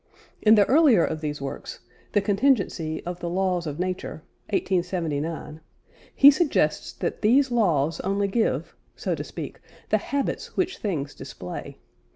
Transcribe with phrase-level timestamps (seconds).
[0.41, 1.81] In the earlier of these works,
[2.13, 5.61] The Contingency of the Laws of Nature (1879)
[6.15, 11.77] he suggests that these laws only give, so to speak, the habits which things display.